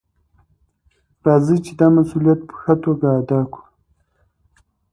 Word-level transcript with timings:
راځئ 1.25 1.57
چې 1.65 1.71
دا 1.79 1.87
مسؤلیت 1.97 2.39
په 2.47 2.55
ښه 2.61 2.73
توګه 2.83 3.07
ادا 3.19 3.39
کړو. 3.51 3.65